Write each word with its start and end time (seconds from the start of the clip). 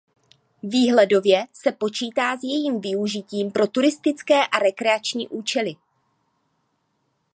Výhledově 0.63 1.45
se 1.53 1.71
počítá 1.71 2.37
s 2.37 2.43
jejím 2.43 2.81
využitím 2.81 3.51
pro 3.51 3.67
turistické 3.67 4.47
a 4.47 4.59
rekreační 4.59 5.27
účely. 5.27 5.75